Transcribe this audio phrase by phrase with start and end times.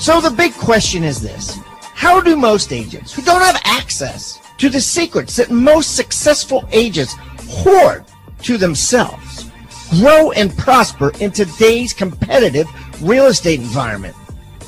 [0.00, 4.70] So the big question is this How do most agents who don't have access to
[4.70, 7.14] the secrets that most successful agents
[7.50, 8.06] hoard
[8.44, 9.50] to themselves
[9.90, 12.66] grow and prosper in today's competitive
[13.02, 14.16] real estate environment?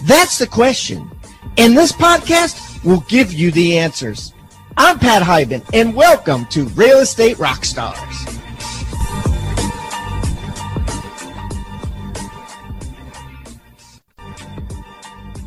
[0.02, 1.10] That's the question.
[1.56, 4.34] And this podcast will give you the answers.
[4.76, 8.31] I'm Pat Hiban, and welcome to Real Estate Rockstars.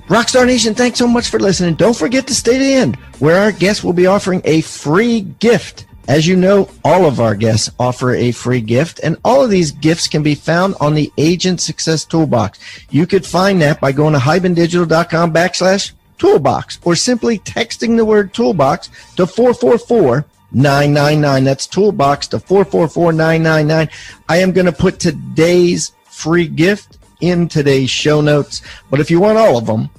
[0.08, 1.74] Rockstar Nation, thanks so much for listening.
[1.74, 5.22] Don't forget to stay to the end, where our guests will be offering a free
[5.22, 5.88] gift.
[6.08, 9.72] As you know, all of our guests offer a free gift, and all of these
[9.72, 12.60] gifts can be found on the Agent Success Toolbox.
[12.92, 18.32] You could find that by going to hibandigital.com backslash toolbox or simply texting the word
[18.32, 21.44] toolbox to 444 999.
[21.44, 23.90] That's toolbox to 444 999.
[24.30, 28.62] I am going to put today's free gift in today's show notes.
[28.90, 29.90] But if you want all of them,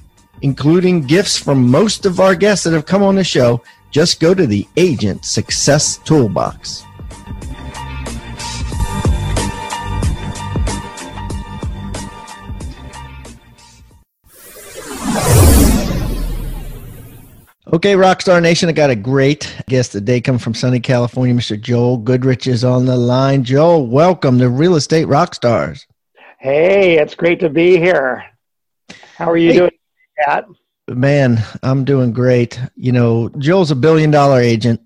[0.42, 4.34] including gifts from most of our guests that have come on the show, just go
[4.34, 6.84] to the Agent Success Toolbox.
[17.72, 21.34] Okay, Rockstar Nation, I got a great guest today come from sunny California.
[21.34, 21.60] Mr.
[21.60, 23.42] Joel Goodrich is on the line.
[23.42, 25.84] Joel, welcome to Real Estate Rockstars.
[26.38, 28.24] Hey, it's great to be here.
[29.16, 29.70] How are you hey, doing,
[30.18, 30.44] Pat?
[30.88, 32.60] Man, I'm doing great.
[32.76, 34.80] You know, Joel's a billion dollar agent,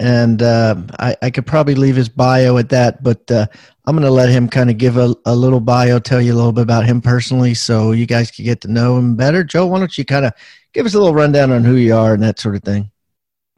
[0.00, 3.46] and uh, I, I, could probably leave his bio at that, but uh,
[3.84, 6.34] I'm going to let him kind of give a, a little bio, tell you a
[6.34, 9.44] little bit about him personally, so you guys can get to know him better.
[9.44, 10.32] Joe, why don't you kind of
[10.72, 12.90] give us a little rundown on who you are and that sort of thing?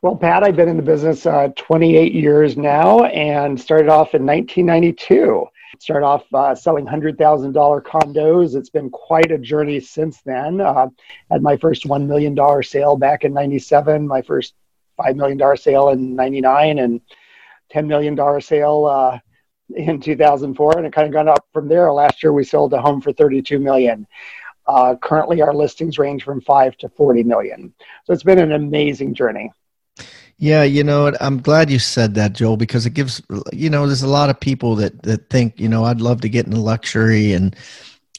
[0.03, 4.27] Well, Pat, I've been in the business uh, 28 years now and started off in
[4.27, 5.47] 1992.
[5.79, 8.57] Started off uh, selling $100,000 condos.
[8.57, 10.61] It's been quite a journey since then.
[10.61, 10.89] Uh,
[11.31, 14.55] had my first $1 million sale back in 97, my first
[14.99, 17.01] $5 million sale in 99, and
[17.73, 19.19] $10 million sale uh,
[19.75, 20.79] in 2004.
[20.79, 21.93] And it kind of gone up from there.
[21.93, 24.07] Last year, we sold a home for 32 million.
[24.67, 27.73] Uh, currently, our listings range from 5 to 40 million.
[28.05, 29.53] So it's been an amazing journey.
[30.39, 33.21] Yeah, you know, I'm glad you said that, Joel, because it gives,
[33.53, 36.29] you know, there's a lot of people that that think, you know, I'd love to
[36.29, 37.57] get into luxury and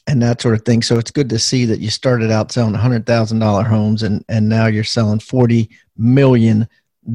[0.06, 0.82] and that sort of thing.
[0.82, 4.22] So it's good to see that you started out selling hundred thousand dollar homes and
[4.28, 6.68] and now you're selling forty million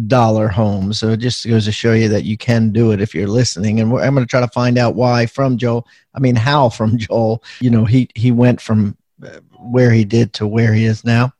[0.07, 0.99] dollar homes.
[0.99, 3.79] So it just goes to show you that you can do it if you're listening.
[3.79, 5.87] And I'm going to try to find out why from Joel.
[6.15, 7.43] I mean, how from Joel.
[7.61, 11.31] You know, he he went from uh, where he did to where he is now.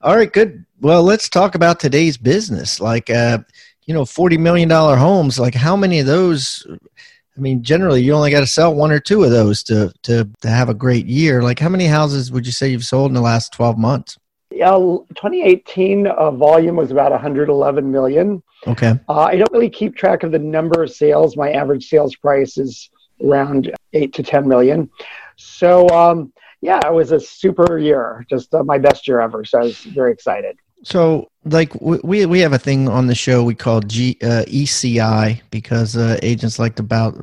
[0.00, 0.63] All right, good.
[0.84, 2.78] Well, let's talk about today's business.
[2.78, 3.38] Like, uh,
[3.86, 5.38] you know, forty million dollar homes.
[5.38, 6.66] Like, how many of those?
[6.68, 10.28] I mean, generally, you only got to sell one or two of those to to
[10.42, 11.42] to have a great year.
[11.42, 14.18] Like, how many houses would you say you've sold in the last twelve months?
[14.50, 18.42] Yeah, 2018 uh, volume was about 111 million.
[18.66, 18.92] Okay.
[19.08, 21.34] Uh, I don't really keep track of the number of sales.
[21.34, 22.90] My average sales price is
[23.24, 24.90] around eight to 10 million.
[25.36, 29.44] So, um, yeah, it was a super year, just uh, my best year ever.
[29.44, 30.56] So I was very excited.
[30.84, 35.40] So, like we we have a thing on the show we call G uh, ECI
[35.50, 37.16] because uh, agents like to about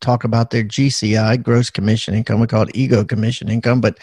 [0.00, 2.40] talk about their GCI, gross commission income.
[2.40, 3.98] We call it ego commission income, but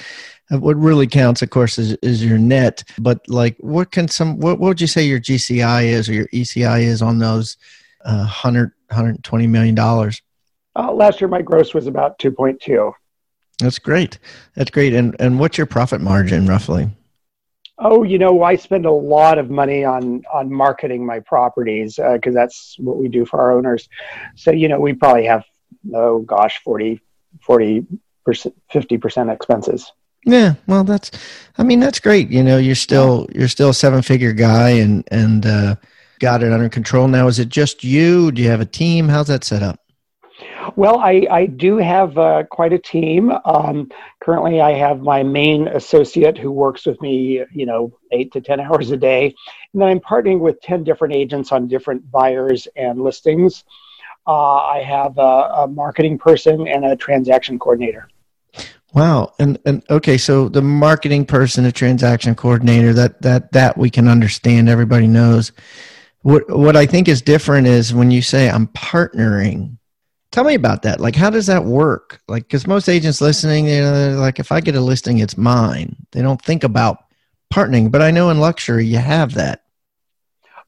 [0.49, 2.83] what really counts, of course, is, is your net.
[2.99, 6.27] But like, what can some what, what would you say your GCI is or your
[6.27, 7.57] ECI is on those
[8.03, 10.21] uh, 100 120 million dollars?
[10.75, 12.91] Uh, last year, my gross was about 2.2.
[13.59, 14.17] That's great.
[14.55, 14.93] That's great.
[14.93, 16.89] And and what's your profit margin roughly?
[17.83, 22.35] Oh, you know, I spend a lot of money on on marketing my properties because
[22.35, 23.89] uh, that's what we do for our owners.
[24.35, 25.43] So, you know, we probably have
[25.93, 27.01] oh gosh, 40
[27.41, 27.87] 40
[28.23, 29.91] percent 50% expenses.
[30.25, 31.09] Yeah, well, that's
[31.57, 32.29] I mean, that's great.
[32.29, 35.75] You know, you're still you're still a seven-figure guy and and uh
[36.19, 37.27] got it under control now.
[37.27, 38.31] Is it just you?
[38.31, 39.09] Do you have a team?
[39.09, 39.79] How's that set up?
[40.75, 43.31] Well, I, I do have uh, quite a team.
[43.45, 43.89] Um,
[44.19, 48.59] currently, I have my main associate who works with me, you know, eight to 10
[48.59, 49.33] hours a day.
[49.73, 53.63] And then I'm partnering with 10 different agents on different buyers and listings.
[54.27, 58.07] Uh, I have a, a marketing person and a transaction coordinator.
[58.93, 59.33] Wow.
[59.39, 64.07] And and okay, so the marketing person, the transaction coordinator, that that that we can
[64.09, 65.53] understand, everybody knows.
[66.23, 69.77] What what I think is different is when you say I'm partnering
[70.31, 71.01] Tell me about that.
[71.01, 72.21] Like, how does that work?
[72.29, 75.95] Like, because most agents listening, you know, like, if I get a listing, it's mine.
[76.11, 77.03] They don't think about
[77.53, 77.91] partnering.
[77.91, 79.63] But I know in luxury, you have that.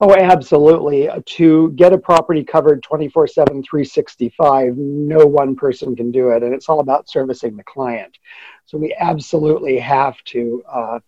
[0.01, 1.10] Oh, absolutely.
[1.25, 6.44] To get a property covered 24 7, 365, no one person can do it.
[6.44, 8.18] And it's all about servicing the client.
[8.66, 10.63] So we absolutely have to.
[10.69, 11.00] Uh,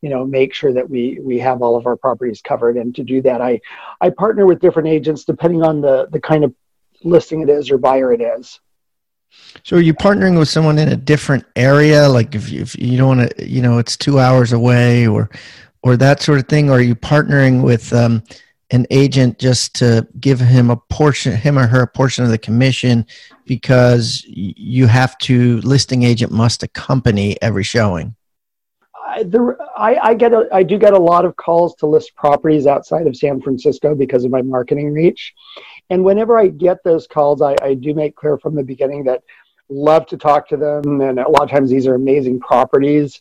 [0.00, 2.76] you know, make sure that we we have all of our properties covered.
[2.76, 3.58] And to do that, I
[4.02, 6.52] I partner with different agents depending on the the kind of
[7.04, 8.60] listing it is or buyer it is.
[9.64, 12.08] So are you partnering with someone in a different area?
[12.08, 15.30] Like if you, if you don't want to, you know, it's two hours away or,
[15.82, 16.70] or that sort of thing?
[16.70, 18.22] Or are you partnering with um,
[18.70, 22.38] an agent just to give him a portion, him or her a portion of the
[22.38, 23.06] commission
[23.44, 28.14] because you have to, listing agent must accompany every showing?
[29.06, 32.16] I, there, I, I, get a, I do get a lot of calls to list
[32.16, 35.34] properties outside of San Francisco because of my marketing reach.
[35.94, 39.22] And whenever I get those calls, I, I do make clear from the beginning that
[39.68, 41.00] love to talk to them.
[41.00, 43.20] And a lot of times these are amazing properties.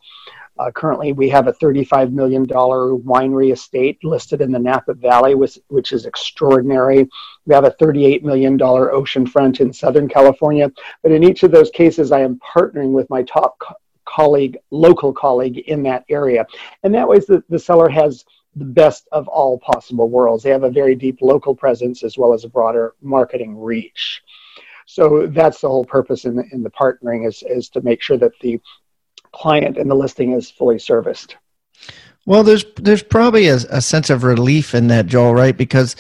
[0.58, 5.60] Uh, currently, we have a $35 million winery estate listed in the Napa Valley, which,
[5.68, 7.08] which is extraordinary.
[7.46, 10.72] We have a $38 million oceanfront in Southern California.
[11.04, 13.76] But in each of those cases, I am partnering with my top co-
[14.06, 16.48] colleague, local colleague in that area.
[16.82, 20.44] And that way, the, the seller has the best of all possible worlds.
[20.44, 24.22] They have a very deep local presence as well as a broader marketing reach.
[24.86, 28.18] So that's the whole purpose in the, in the partnering is, is to make sure
[28.18, 28.60] that the
[29.32, 31.38] client and the listing is fully serviced.
[32.26, 35.56] Well, there's there's probably a, a sense of relief in that, Joel, right?
[35.56, 35.96] Because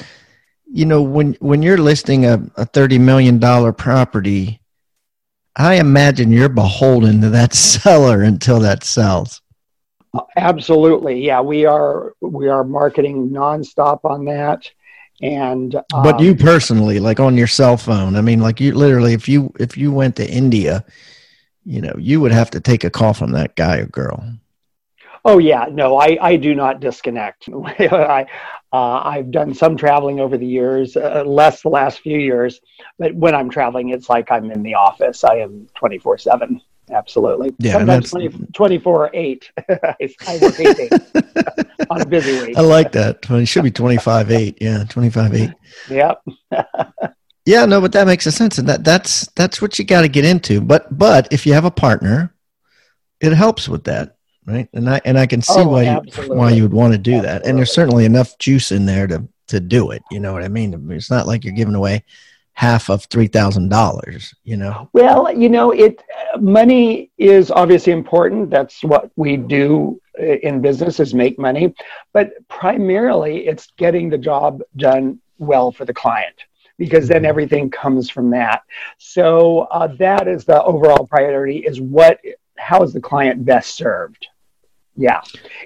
[0.66, 4.62] you know when when you're listing a, a thirty million dollar property,
[5.56, 9.42] I imagine you're beholden to that seller until that sells.
[10.36, 11.42] Absolutely, yeah.
[11.42, 14.70] We are we are marketing nonstop on that,
[15.22, 19.14] and um, but you personally, like on your cell phone, I mean, like you literally,
[19.14, 20.86] if you if you went to India,
[21.66, 24.24] you know, you would have to take a call from that guy or girl.
[25.26, 27.48] Oh yeah, no, I, I do not disconnect.
[27.80, 28.26] I
[28.72, 32.60] uh, I've done some traveling over the years, uh, less the last few years,
[33.00, 35.24] but when I'm traveling, it's like I'm in the office.
[35.24, 36.62] I am twenty four seven.
[36.92, 37.54] Absolutely.
[37.60, 39.52] Yeah, Sometimes 20, 24 8.
[39.70, 40.92] I work 8 days
[41.90, 42.58] on a busy week.
[42.58, 43.20] I like that.
[43.30, 44.58] It should be 25 8.
[44.60, 45.50] Yeah, 25 8.
[45.90, 46.24] Yep.
[47.46, 48.58] yeah, no, but that makes a sense.
[48.58, 50.62] And that, that's, that's what you got to get into.
[50.62, 52.34] But, but if you have a partner,
[53.22, 54.18] it helps with that.
[54.46, 54.68] Right.
[54.74, 57.14] And I, and I can see oh, why, you, why you would want to do
[57.14, 57.40] absolutely.
[57.40, 57.46] that.
[57.48, 60.04] And there's certainly enough juice in there to, to do it.
[60.12, 60.92] You know what I mean?
[60.92, 62.04] It's not like you're giving away
[62.54, 66.04] half of three thousand dollars you know well you know it
[66.40, 71.74] money is obviously important that's what we do in business is make money
[72.14, 76.36] but primarily it's getting the job done well for the client
[76.78, 77.26] because then mm-hmm.
[77.26, 78.64] everything comes from that
[78.98, 82.20] so uh, that is the overall priority is what
[82.58, 84.28] how is the client best served
[84.96, 85.22] yeah,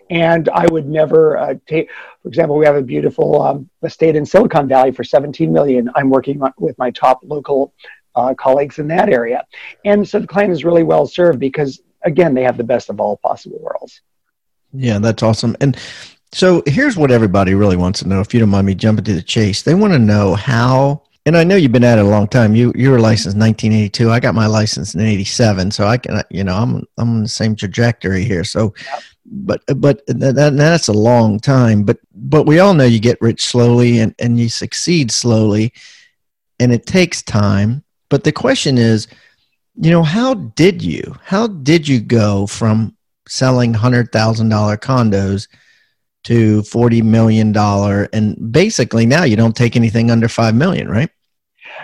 [0.10, 1.90] and I would never uh, take.
[2.24, 5.90] For example, we have a beautiful um, estate in Silicon Valley for 17 million.
[5.96, 7.74] I'm working with my top local
[8.18, 9.46] uh, colleagues in that area,
[9.86, 13.00] and so the client is really well served because again, they have the best of
[13.00, 14.02] all possible worlds.
[14.74, 15.56] Yeah, that's awesome.
[15.62, 15.78] And
[16.32, 18.20] so here's what everybody really wants to know.
[18.20, 21.36] If you don't mind me jumping to the chase, they want to know how and
[21.36, 22.56] I know you've been at it a long time.
[22.56, 24.10] You you were licensed in 1982.
[24.10, 25.72] I got my license in 87.
[25.72, 28.44] So I can you know I'm I'm on the same trajectory here.
[28.44, 28.74] So
[29.26, 33.44] but but that, that's a long time but but we all know you get rich
[33.44, 35.74] slowly and and you succeed slowly
[36.60, 39.08] and it takes time but the question is
[39.76, 42.96] you know how did you how did you go from
[43.28, 44.10] selling $100000
[44.78, 45.48] condos
[46.24, 51.10] to 40 million dollar and basically now you don't take anything under 5 million right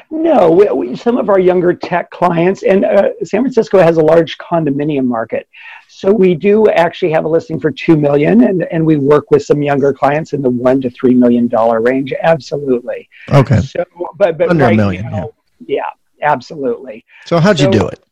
[0.10, 4.02] no, we, we, some of our younger tech clients, and uh, San Francisco has a
[4.02, 5.48] large condominium market.
[5.88, 9.44] So we do actually have a listing for two million, and, and we work with
[9.44, 12.14] some younger clients in the one to three million dollar range.
[12.22, 13.10] Absolutely.
[13.32, 13.62] Okay.
[13.62, 15.32] So, but but under right a million, now,
[15.66, 15.78] yeah.
[15.78, 15.90] yeah,
[16.24, 17.06] absolutely.
[17.26, 18.04] So how'd you do it?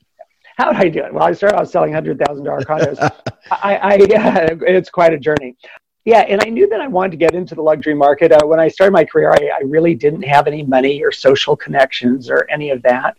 [0.58, 1.13] How'd I do it?
[1.13, 3.00] Well, I started out selling hundred thousand dollar condos.
[3.51, 5.56] I, I yeah, it's quite a journey.
[6.03, 8.32] Yeah, and I knew that I wanted to get into the luxury market.
[8.32, 11.56] Uh, when I started my career, I, I, really didn't have any money or social
[11.56, 13.18] connections or any of that.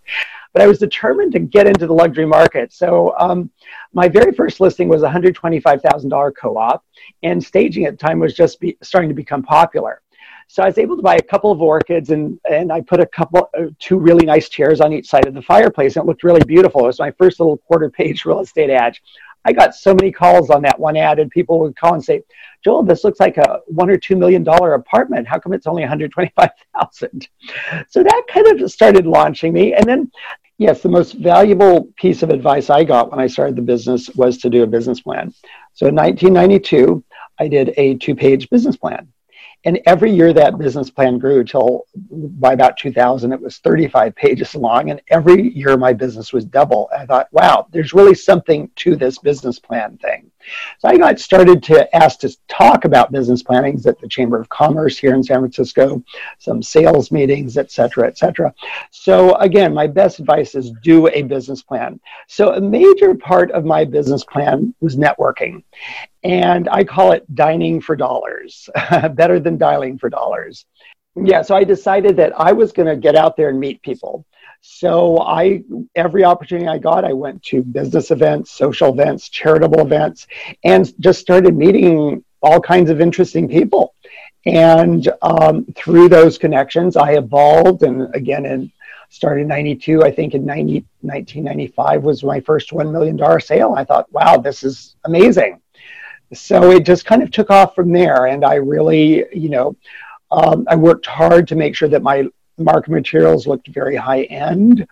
[0.52, 2.72] But I was determined to get into the luxury market.
[2.72, 3.50] So um,
[3.92, 6.84] my very first listing was a $125,000 co op,
[7.22, 10.02] and staging at the time was just be, starting to become popular.
[10.52, 13.06] So I was able to buy a couple of orchids and, and I put a
[13.06, 15.96] couple, uh, two really nice chairs on each side of the fireplace.
[15.96, 16.82] And it looked really beautiful.
[16.82, 18.98] It was my first little quarter page real estate ad.
[19.46, 22.20] I got so many calls on that one ad, and people would call and say,
[22.62, 25.26] "Joel, this looks like a one or two million dollar apartment.
[25.26, 27.28] How come it's only one hundred twenty-five thousand?
[27.88, 29.72] So that kind of started launching me.
[29.72, 30.12] And then,
[30.58, 34.36] yes, the most valuable piece of advice I got when I started the business was
[34.38, 35.32] to do a business plan.
[35.72, 37.02] So in 1992,
[37.40, 39.08] I did a two-page business plan,
[39.64, 44.56] And every year that business plan grew till by about 2000, it was 35 pages
[44.56, 44.90] long.
[44.90, 46.90] And every year my business was double.
[46.96, 50.31] I thought, wow, there's really something to this business plan thing.
[50.78, 54.48] So I got started to ask to talk about business plannings at the Chamber of
[54.48, 56.02] Commerce here in San Francisco,
[56.38, 58.52] some sales meetings, et cetera, et cetera.
[58.90, 62.00] So again, my best advice is do a business plan.
[62.28, 65.62] So a major part of my business plan was networking.
[66.24, 68.68] And I call it dining for dollars,
[69.12, 70.66] better than dialing for dollars.
[71.14, 74.24] Yeah, so I decided that I was going to get out there and meet people.
[74.64, 75.64] So I
[75.96, 80.28] every opportunity I got, I went to business events, social events, charitable events,
[80.62, 83.94] and just started meeting all kinds of interesting people.
[84.46, 87.82] And um, through those connections, I evolved.
[87.82, 88.70] And again, in
[89.08, 93.74] started in 92, I think in 90, 1995 was my first $1 million sale.
[93.76, 95.60] I thought, wow, this is amazing.
[96.32, 98.26] So it just kind of took off from there.
[98.26, 99.76] And I really, you know,
[100.30, 102.28] um, I worked hard to make sure that my
[102.58, 104.86] market materials looked very high end,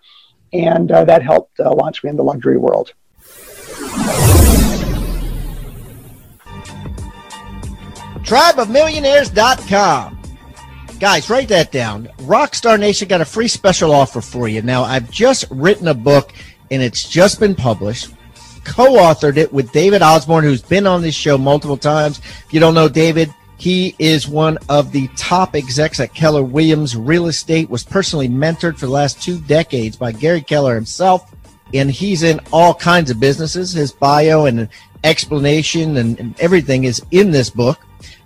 [0.52, 2.92] and uh, that helped uh, launch me in the luxury world.
[8.24, 10.18] Tribeofmillionaires.com.
[11.00, 12.08] Guys, write that down.
[12.18, 14.60] Rockstar Nation got a free special offer for you.
[14.60, 16.32] Now, I've just written a book
[16.70, 18.12] and it's just been published.
[18.64, 22.18] Co authored it with David Osborne, who's been on this show multiple times.
[22.18, 26.96] If you don't know David, he is one of the top execs at Keller Williams
[26.96, 31.34] Real Estate, was personally mentored for the last two decades by Gary Keller himself.
[31.74, 33.72] And he's in all kinds of businesses.
[33.72, 34.66] His bio and
[35.04, 37.78] explanation and, and everything is in this book.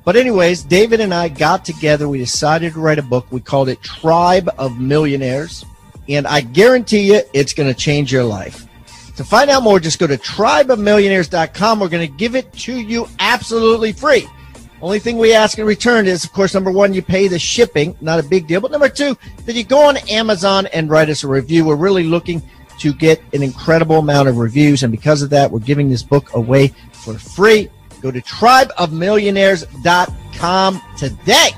[0.04, 2.08] But, anyways, David and I got together.
[2.08, 3.26] We decided to write a book.
[3.32, 5.64] We called it Tribe of Millionaires.
[6.08, 8.68] And I guarantee you it's going to change your life.
[9.16, 11.80] To find out more, just go to tribeofmillionaires.com.
[11.80, 14.28] We're going to give it to you absolutely free.
[14.84, 17.96] Only thing we ask in return is, of course, number one, you pay the shipping,
[18.02, 18.60] not a big deal.
[18.60, 21.64] But number two, that you go on Amazon and write us a review.
[21.64, 22.42] We're really looking
[22.80, 24.82] to get an incredible amount of reviews.
[24.82, 27.70] And because of that, we're giving this book away for free.
[28.02, 31.48] Go to tribeofmillionaires.com today.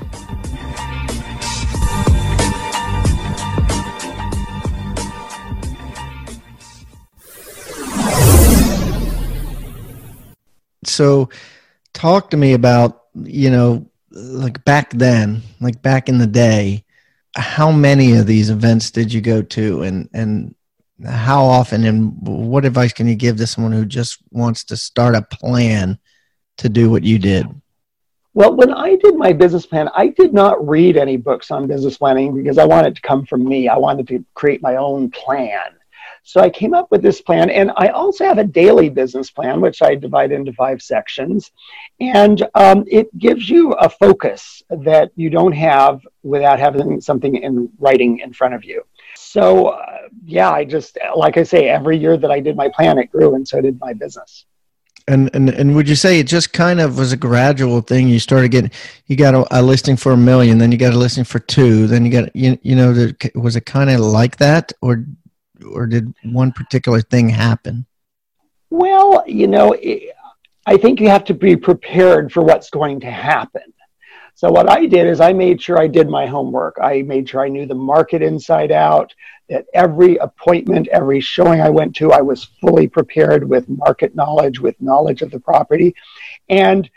[10.85, 11.27] So,
[11.91, 16.83] talk to me about you know, like back then, like back in the day,
[17.35, 20.55] how many of these events did you go to and and
[21.05, 25.15] how often and what advice can you give to someone who just wants to start
[25.15, 25.99] a plan
[26.57, 27.47] to do what you did?
[28.33, 31.97] Well, when I did my business plan, I did not read any books on business
[31.97, 33.67] planning because I wanted to come from me.
[33.67, 35.76] I wanted to create my own plan.
[36.27, 39.61] So I came up with this plan, and I also have a daily business plan,
[39.61, 41.53] which I divide into five sections.
[42.01, 47.69] And um, it gives you a focus that you don't have without having something in
[47.79, 48.83] writing in front of you.
[49.15, 52.97] So, uh, yeah, I just, like I say, every year that I did my plan,
[52.97, 54.45] it grew, and so did my business.
[55.07, 58.09] And, and and would you say it just kind of was a gradual thing?
[58.09, 58.71] You started getting,
[59.05, 61.87] you got a, a listing for a million, then you got a listing for two,
[61.87, 65.05] then you got you you know, was it kind of like that, or
[65.65, 67.85] or did one particular thing happen?
[68.69, 69.75] Well, you know,
[70.65, 73.73] I think you have to be prepared for what's going to happen.
[74.35, 76.77] So what I did is I made sure I did my homework.
[76.79, 79.11] I made sure I knew the market inside out,
[79.49, 84.59] that every appointment, every showing I went to, I was fully prepared with market knowledge,
[84.59, 85.95] with knowledge of the property.
[86.49, 86.87] And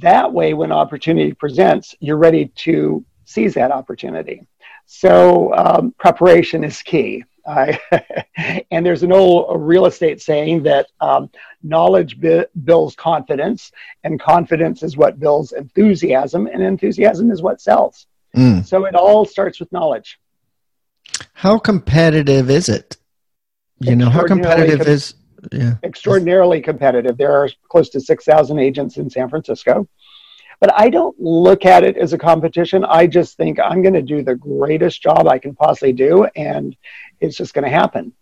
[0.00, 4.46] that way, when opportunity presents, you're ready to seize that opportunity.
[4.86, 7.24] So um, preparation is key.
[7.48, 7.80] I,
[8.70, 11.30] and there's an old real estate saying that um,
[11.62, 13.72] knowledge builds confidence,
[14.04, 18.06] and confidence is what builds enthusiasm, and enthusiasm is what sells.
[18.36, 18.66] Mm.
[18.66, 20.18] So it all starts with knowledge.
[21.32, 22.96] How competitive is it?
[23.80, 25.14] You know, how competitive com- is
[25.52, 25.74] yeah.
[25.82, 27.16] extraordinarily competitive.
[27.16, 29.88] There are close to 6,000 agents in San Francisco.
[30.60, 32.84] But I don't look at it as a competition.
[32.84, 36.76] I just think I'm going to do the greatest job I can possibly do, and
[37.20, 38.12] it's just going to happen.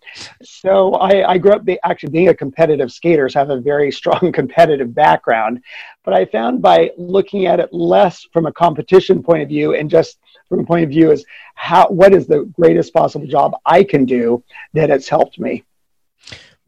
[0.42, 3.60] So I, I grew up be, actually being a competitive skater, so I have a
[3.60, 5.62] very strong competitive background.
[6.04, 9.90] But I found by looking at it less from a competition point of view and
[9.90, 11.24] just from a point of view is
[11.54, 15.64] how what is the greatest possible job I can do that it's helped me.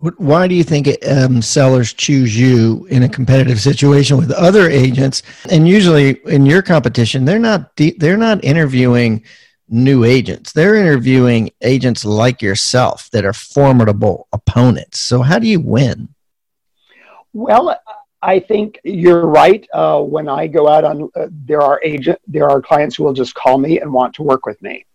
[0.01, 5.25] Why do you think um, sellers choose you in a competitive situation with other agents?
[5.51, 9.25] And usually, in your competition, they're not de- they're not interviewing
[9.69, 10.53] new agents.
[10.53, 15.01] They're interviewing agents like yourself that are formidable opponents.
[15.01, 16.09] So, how do you win?
[17.33, 17.77] Well,
[18.23, 19.67] I think you're right.
[19.73, 23.13] Uh, when I go out on, uh, there are agent, there are clients who will
[23.13, 24.87] just call me and want to work with me.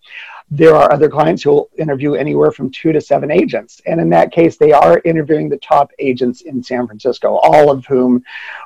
[0.52, 4.10] There are other clients who will interview anywhere from two to seven agents, and in
[4.10, 8.24] that case, they are interviewing the top agents in San Francisco, all of whom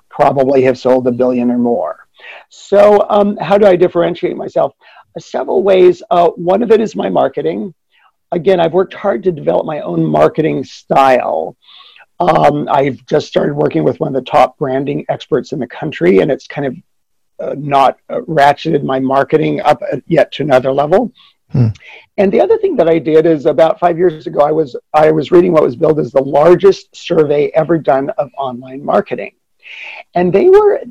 [0.10, 2.08] probably have sold a billion or more.
[2.50, 4.74] So, um, how do I differentiate myself?
[5.18, 6.04] Several ways.
[6.12, 7.74] Uh, one of it is my marketing.
[8.32, 11.56] Again, I've worked hard to develop my own marketing style.
[12.20, 16.20] Um, I've just started working with one of the top branding experts in the country,
[16.20, 16.76] and it's kind of
[17.40, 21.12] uh, not uh, ratcheted my marketing up uh, yet to another level.
[21.52, 21.68] Hmm.
[22.18, 25.12] And the other thing that I did is about five years ago, I was I
[25.12, 29.36] was reading what was billed as the largest survey ever done of online marketing,
[30.16, 30.82] and they were.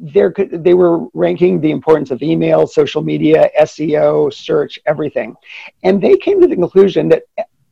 [0.00, 5.36] They were ranking the importance of email, social media, SEO, search, everything,
[5.84, 7.22] and they came to the conclusion that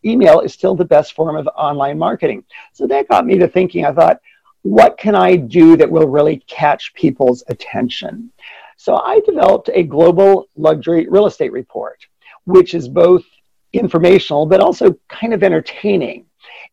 [0.04, 2.44] email is still the best form of online marketing.
[2.72, 4.20] So that got me to thinking, I thought,
[4.62, 8.30] what can I do that will really catch people's attention?
[8.76, 12.06] So I developed a global luxury real estate report,
[12.44, 13.24] which is both
[13.72, 16.26] informational but also kind of entertaining.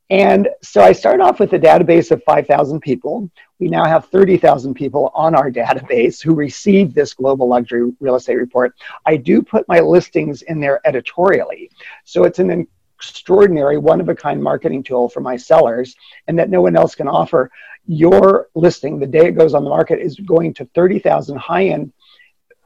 [0.10, 3.32] And so I started off with a database of 5,000 people.
[3.60, 8.36] We now have 30,000 people on our database who receive this global luxury real estate
[8.36, 8.76] report.
[9.06, 11.72] I do put my listings in there editorially.
[12.04, 15.96] So it's an extraordinary one of a kind marketing tool for my sellers
[16.28, 17.50] and that no one else can offer.
[17.88, 21.94] Your listing, the day it goes on the market, is going to 30,000 high end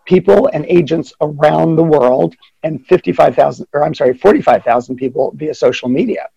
[0.05, 5.89] people and agents around the world and 55,000, or I'm sorry, 45,000 people via social
[5.89, 6.29] media.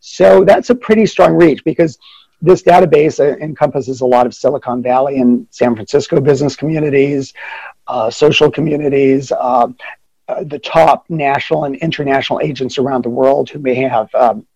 [0.00, 1.98] So that's a pretty strong reach because
[2.40, 7.32] this database encompasses a lot of Silicon Valley and San Francisco business communities,
[7.86, 9.68] uh, social communities, uh,
[10.28, 14.46] uh, the top national and international agents around the world who may have um,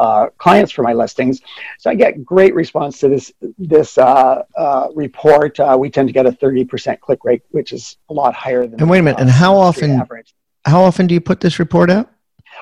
[0.00, 1.42] uh, clients for my listings.
[1.78, 5.60] So I get great response to this this uh, uh report.
[5.60, 8.66] Uh, we tend to get a thirty percent click rate, which is a lot higher
[8.66, 8.80] than.
[8.80, 9.20] And wait a minute.
[9.20, 9.92] and how often?
[9.92, 10.34] Average.
[10.64, 12.10] How often do you put this report out?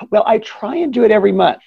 [0.09, 1.61] Well, I try and do it every month.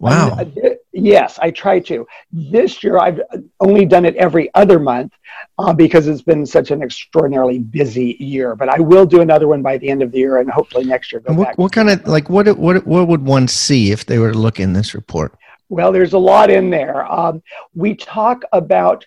[0.00, 0.36] Wow.
[0.38, 2.06] I yes, I try to.
[2.32, 3.20] This year, I've
[3.60, 5.12] only done it every other month
[5.58, 8.56] uh, because it's been such an extraordinarily busy year.
[8.56, 11.12] But I will do another one by the end of the year, and hopefully next
[11.12, 11.22] year.
[11.26, 14.38] what, what kind of like what what what would one see if they were to
[14.38, 15.34] look in this report?
[15.68, 17.10] Well, there's a lot in there.
[17.10, 17.42] Um,
[17.74, 19.04] we talk about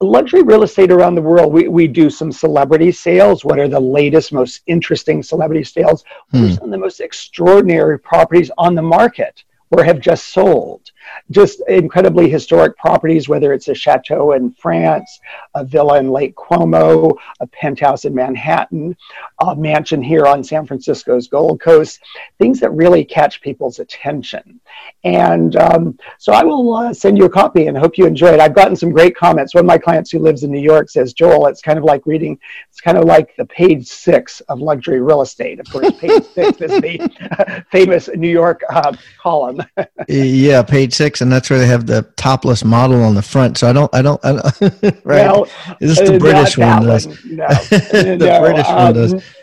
[0.00, 3.44] luxury real estate around the world, we, we do some celebrity sales.
[3.44, 6.04] What are the latest, most interesting celebrity sales?
[6.30, 6.42] Hmm.
[6.42, 9.42] What are some of the most extraordinary properties on the market?
[9.72, 10.90] Or have just sold.
[11.30, 15.20] Just incredibly historic properties, whether it's a chateau in France,
[15.54, 18.96] a villa in Lake Como, a penthouse in Manhattan,
[19.40, 22.00] a mansion here on San Francisco's Gold Coast,
[22.38, 24.60] things that really catch people's attention.
[25.04, 28.40] And um, so I will uh, send you a copy and hope you enjoy it.
[28.40, 29.54] I've gotten some great comments.
[29.54, 32.06] One of my clients who lives in New York says, Joel, it's kind of like
[32.06, 32.38] reading,
[32.70, 35.60] it's kind of like the page six of luxury real estate.
[35.60, 39.62] Of course, page six is the famous New York uh, column.
[40.08, 43.58] yeah, page six, and that's where they have the topless model on the front.
[43.58, 44.60] So I don't, I don't, I don't
[45.04, 45.26] right?
[45.26, 45.44] Well,
[45.80, 46.84] is this the uh, British one?
[46.84, 47.06] Does.
[47.06, 47.18] One.
[47.24, 49.24] No, the no, British um, one does.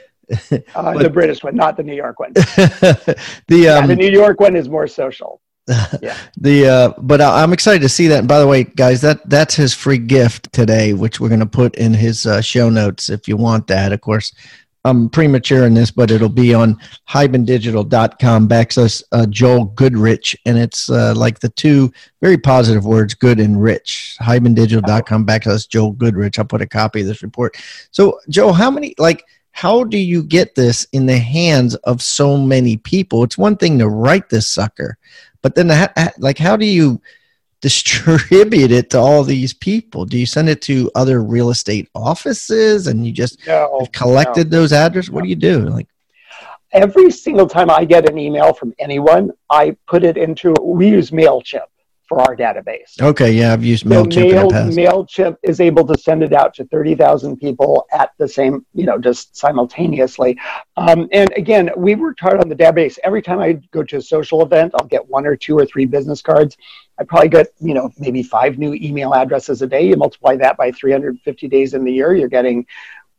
[0.75, 2.31] Uh, but, the British one, not the New York one.
[2.33, 5.41] the yeah, the um, New York one is more social.
[6.01, 6.15] Yeah.
[6.37, 8.19] the uh, but I'm excited to see that.
[8.19, 11.47] And by the way, guys, that that's his free gift today, which we're going to
[11.47, 13.91] put in his uh, show notes if you want that.
[13.91, 14.33] Of course,
[14.89, 20.35] I'm premature in this, but it'll be on hibandigital.com backslash uh, Joel Goodrich.
[20.45, 24.17] And it's uh, like the two very positive words, good and rich.
[24.21, 26.39] Hibandigital.com backslash Joel Goodrich.
[26.39, 27.55] I'll put a copy of this report.
[27.91, 32.37] So, Joe, how many, like, how do you get this in the hands of so
[32.37, 33.23] many people?
[33.23, 34.97] It's one thing to write this sucker,
[35.41, 35.69] but then,
[36.17, 37.01] like, how do you
[37.61, 40.05] distribute it to all these people?
[40.05, 44.59] Do you send it to other real estate offices and you just no, collected no,
[44.59, 45.09] those addresses?
[45.09, 45.15] No.
[45.15, 45.59] What do you do?
[45.61, 45.87] Like
[46.71, 51.11] every single time I get an email from anyone, I put it into we use
[51.11, 51.61] MailChimp
[52.09, 52.99] for our database.
[52.99, 54.13] Okay, yeah, I've used MailChimp.
[54.31, 58.65] So Mail, MailChimp is able to send it out to 30,000 people at the same,
[58.73, 60.37] you know, just simultaneously.
[60.75, 62.97] Um, and again, we worked hard on the database.
[63.03, 65.85] Every time I go to a social event, I'll get one or two or three
[65.85, 66.57] business cards.
[66.99, 69.87] I probably get, you know, maybe five new email addresses a day.
[69.87, 72.65] You multiply that by 350 days in the year, you're getting,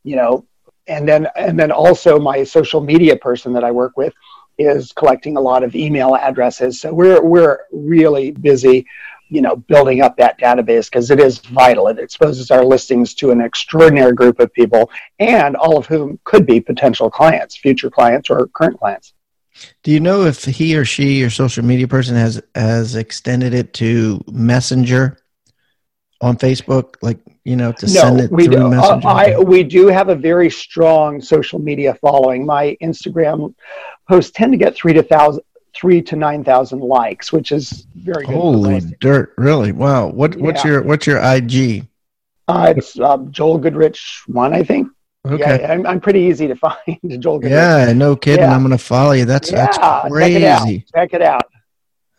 [0.03, 0.45] you know,
[0.87, 4.13] and then and then also my social media person that I work with
[4.57, 6.79] is collecting a lot of email addresses.
[6.79, 8.85] So we're we're really busy,
[9.29, 11.87] you know, building up that database because it is vital.
[11.87, 16.45] It exposes our listings to an extraordinary group of people, and all of whom could
[16.45, 19.13] be potential clients, future clients, or current clients.
[19.83, 23.73] Do you know if he or she, your social media person, has has extended it
[23.75, 25.17] to Messenger
[26.21, 28.65] on Facebook, like you know, to no, send it we through do.
[28.65, 29.07] Uh, Messenger?
[29.07, 32.45] I we do have a very strong social media following.
[32.45, 33.53] My Instagram
[34.07, 35.43] posts tend to get three to thousand,
[35.75, 38.35] three to nine thousand likes, which is very good.
[38.35, 39.33] Holy dirt!
[39.37, 39.71] Really?
[39.71, 40.07] Wow.
[40.07, 41.87] What what's your what's your IG?
[42.47, 44.87] Uh, it's uh, Joel Goodrich one, I think.
[45.27, 45.61] Okay.
[45.61, 46.99] Yeah, I'm, I'm pretty easy to find.
[47.19, 47.51] Joel Goodrich.
[47.51, 48.45] Yeah, no kidding.
[48.45, 48.55] Yeah.
[48.55, 49.25] I'm gonna follow you.
[49.25, 50.11] That's Yeah, that's check it out.
[50.11, 50.85] crazy.
[50.95, 51.43] Check it out.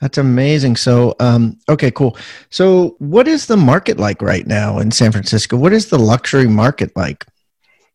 [0.00, 0.76] That's amazing.
[0.76, 2.16] So, um, okay, cool.
[2.50, 5.56] So, what is the market like right now in San Francisco?
[5.56, 7.24] What is the luxury market like?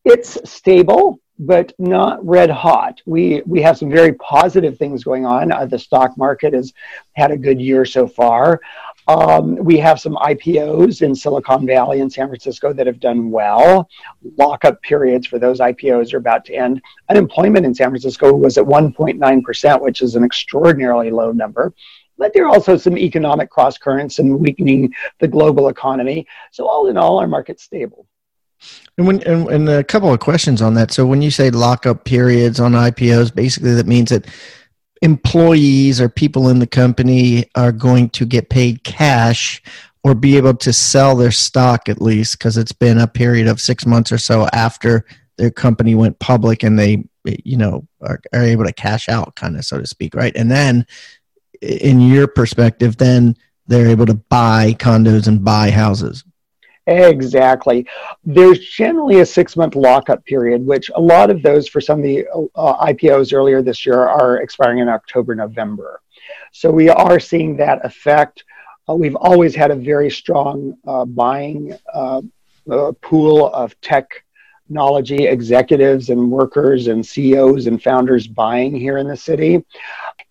[0.05, 3.01] It's stable, but not red hot.
[3.05, 5.51] We we have some very positive things going on.
[5.51, 6.71] Uh, the stock market has
[7.13, 8.61] had a good year so far.
[9.07, 13.89] Um, we have some IPOs in Silicon Valley and San Francisco that have done well.
[14.37, 16.81] Lockup periods for those IPOs are about to end.
[17.09, 21.73] Unemployment in San Francisco was at 1.9%, which is an extraordinarily low number.
[22.17, 26.27] But there are also some economic cross currents and weakening the global economy.
[26.51, 28.07] So, all in all, our market's stable.
[28.97, 30.91] And when and, and a couple of questions on that.
[30.91, 34.25] So, when you say lockup periods on IPOs, basically that means that
[35.01, 39.61] employees or people in the company are going to get paid cash
[40.03, 43.59] or be able to sell their stock at least because it's been a period of
[43.59, 45.05] six months or so after
[45.37, 47.03] their company went public and they
[47.43, 50.35] you know are, are able to cash out kind of so to speak right?
[50.35, 50.85] And then
[51.61, 53.35] in your perspective then
[53.67, 56.23] they're able to buy condos and buy houses
[56.87, 57.85] Exactly.
[58.23, 62.03] There's generally a six month lockup period, which a lot of those for some of
[62.03, 66.01] the uh, IPOs earlier this year are expiring in October, November.
[66.53, 68.45] So we are seeing that effect.
[68.89, 72.21] Uh, we've always had a very strong uh, buying uh,
[72.71, 73.79] uh, pool of
[74.67, 79.63] technology executives and workers and CEOs and founders buying here in the city.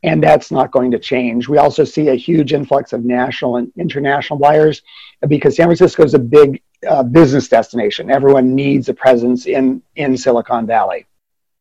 [0.03, 1.49] And that's not going to change.
[1.49, 4.83] We also see a huge influx of national and international buyers
[5.27, 8.11] because San Francisco is a big uh, business destination.
[8.11, 11.07] Everyone needs a presence in in Silicon Valley.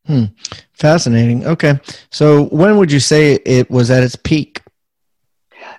[0.05, 0.25] Hmm.
[0.73, 1.47] Fascinating.
[1.47, 1.79] Okay.
[2.11, 4.61] So when would you say it was at its peak?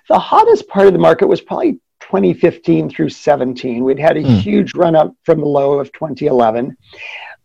[0.09, 3.83] The hottest part of the market was probably 2015 through 17.
[3.83, 4.35] We'd had a Hmm.
[4.35, 6.75] huge run up from the low of 2011.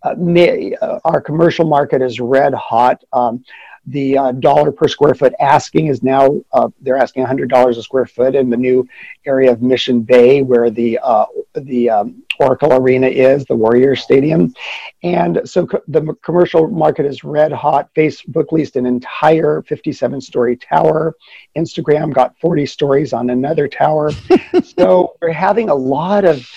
[0.04, 3.02] Uh, may, uh, our commercial market is red hot.
[3.12, 3.44] Um,
[3.86, 8.06] the uh, dollar per square foot asking is now uh, they're asking $100 a square
[8.06, 8.86] foot in the new
[9.26, 14.54] area of Mission Bay where the uh, the um, Oracle Arena is, the Warrior Stadium,
[15.02, 17.92] and so co- the commercial market is red hot.
[17.94, 21.16] Facebook leased an entire 57 story tower.
[21.56, 24.12] Instagram got 40 stories on another tower.
[24.62, 26.48] so we're having a lot of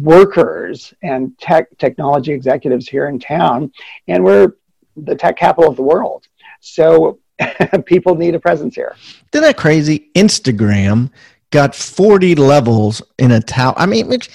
[0.00, 3.72] workers and tech technology executives here in town,
[4.06, 4.52] and we're
[4.96, 6.28] the tech capital of the world.
[6.60, 7.18] So
[7.86, 8.94] people need a presence here.
[9.32, 10.10] Isn't that crazy?
[10.14, 11.10] Instagram
[11.50, 13.74] got 40 levels in a tower.
[13.76, 14.28] I mean, it's,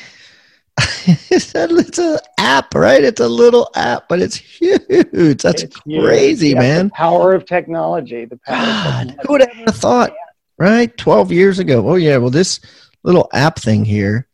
[1.31, 3.03] it's, a, it's an app, right?
[3.03, 5.41] It's a little app, but it's huge.
[5.41, 6.03] That's It's huge.
[6.03, 6.87] crazy, Yeah, man.
[6.87, 8.25] The power of technology.
[8.25, 9.19] The power God, technology.
[9.27, 10.13] who would have ever thought,
[10.57, 10.95] right?
[10.97, 11.87] 12 years ago.
[11.87, 12.17] Oh, yeah.
[12.17, 12.59] Well, this
[13.03, 14.27] little app thing here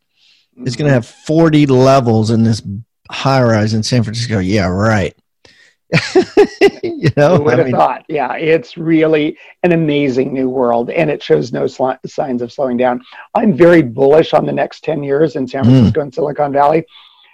[0.64, 1.04] is going to mm-hmm.
[1.04, 2.62] have 40 levels in this
[3.10, 4.38] high rise in San Francisco.
[4.38, 5.14] Yeah, right.
[6.82, 8.04] you know, Who would I have mean, thought?
[8.08, 12.76] Yeah, it's really an amazing new world, and it shows no sli- signs of slowing
[12.76, 13.02] down.
[13.34, 15.66] I'm very bullish on the next 10 years in San Mm.
[15.70, 16.84] Francisco and Silicon Valley.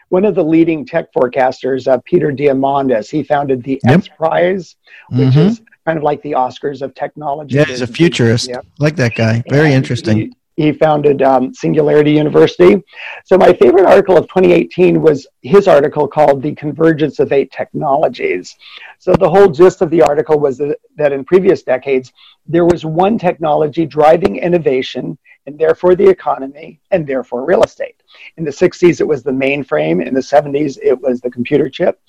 [0.09, 3.95] One of the leading tech forecasters, uh, Peter Diamandis, he founded the Yep.
[3.99, 4.77] X Prize,
[5.11, 5.47] which mhm.
[5.49, 7.57] is kind of like the Oscars of technology.
[7.57, 8.49] yeah, he's a futurist.
[8.49, 8.61] Yeah.
[8.79, 9.43] Like that guy.
[9.49, 10.17] Very And interesting.
[10.17, 12.83] He, he founded um, Singularity University.
[13.25, 18.57] So, my favorite article of 2018 was his article called The Convergence of Eight Technologies.
[18.99, 22.13] So, the whole gist of the article was that, in previous decades,
[22.47, 28.03] there was one technology driving innovation and therefore the economy and therefore real estate.
[28.37, 30.05] In the 60s, it was the mainframe.
[30.05, 32.01] In the 70s, it was the computer chip.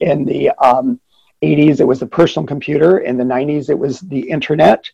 [0.00, 1.00] In the um,
[1.44, 2.98] 80s, it was the personal computer.
[2.98, 4.84] In the 90s, it was the internet.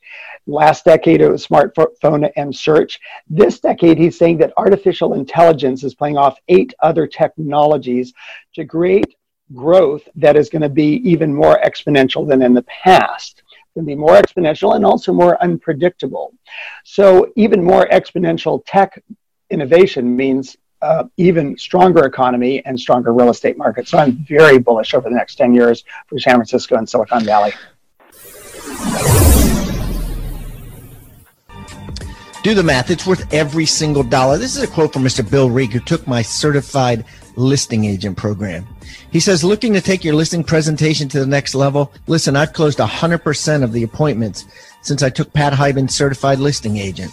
[0.47, 2.99] Last decade, it was smartphone and search.
[3.29, 8.13] This decade, he's saying that artificial intelligence is playing off eight other technologies
[8.55, 9.15] to create
[9.55, 13.43] growth that is going to be even more exponential than in the past.
[13.47, 16.35] It's going to be more exponential and also more unpredictable.
[16.85, 19.03] So, even more exponential tech
[19.51, 23.88] innovation means uh, even stronger economy and stronger real estate market.
[23.88, 27.53] So, I'm very bullish over the next 10 years for San Francisco and Silicon Valley.
[32.43, 32.90] Do the math.
[32.90, 34.38] It's worth every single dollar.
[34.38, 35.29] This is a quote from Mr.
[35.29, 37.05] Bill Reek, who took my certified
[37.37, 38.66] listing agent program.
[39.12, 41.93] He says, looking to take your listing presentation to the next level.
[42.07, 44.47] Listen, I've closed 100% of the appointments
[44.81, 47.12] since I took Pat Hiban's certified listing agent.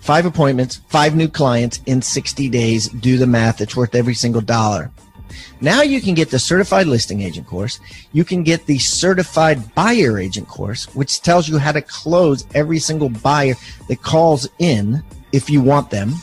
[0.00, 2.88] Five appointments, five new clients in 60 days.
[2.88, 3.60] Do the math.
[3.60, 4.90] It's worth every single dollar.
[5.60, 7.80] Now you can get the certified listing agent course.
[8.12, 12.78] You can get the certified buyer agent course, which tells you how to close every
[12.78, 13.54] single buyer
[13.88, 16.14] that calls in if you want them.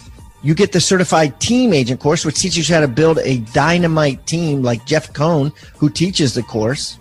[0.41, 4.25] You get the certified team agent course, which teaches you how to build a dynamite
[4.27, 6.99] team like Jeff Cohn, who teaches the course.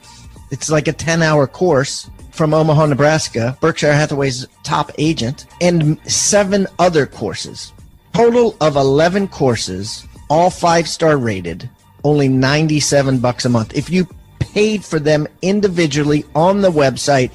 [0.50, 6.66] It's like a 10 hour course from Omaha, Nebraska, Berkshire Hathaway's top agent, and seven
[6.78, 7.72] other courses.
[8.12, 11.68] Total of 11 courses, all five star rated
[12.04, 13.74] only 97 bucks a month.
[13.74, 14.06] If you
[14.38, 17.32] paid for them individually on the website,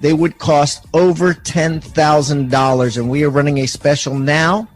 [0.00, 4.66] they would cost over $10,000 and we are running a special now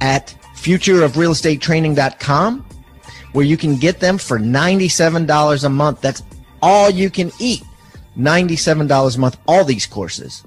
[0.00, 2.64] at futureofrealestatetraining.com
[3.32, 6.00] where you can get them for $97 a month.
[6.00, 6.22] That's
[6.60, 7.62] all you can eat.
[8.18, 10.42] $97 a month all these courses.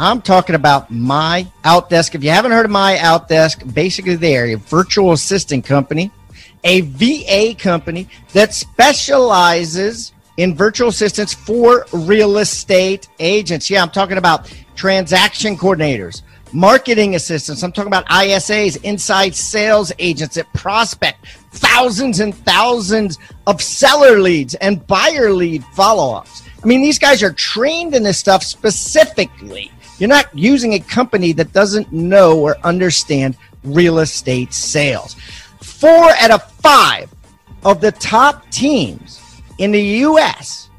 [0.00, 2.16] I'm talking about My Outdesk.
[2.16, 6.10] If you haven't heard of My Outdesk, basically they're a virtual assistant company,
[6.64, 13.70] a VA company that specializes in virtual assistants for real estate agents.
[13.70, 17.62] Yeah, I'm talking about transaction coordinators, marketing assistants.
[17.62, 24.54] I'm talking about ISAs, inside sales agents that prospect thousands and thousands of seller leads
[24.56, 26.42] and buyer lead follow ups.
[26.62, 31.32] I mean, these guys are trained in this stuff specifically you're not using a company
[31.32, 35.14] that doesn't know or understand real estate sales.
[35.62, 37.12] Four out of five
[37.64, 39.20] of the top teams
[39.58, 40.70] in the US